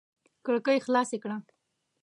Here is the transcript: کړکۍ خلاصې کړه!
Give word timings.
کړکۍ 0.45 0.77
خلاصې 0.85 1.17
کړه! 1.23 1.37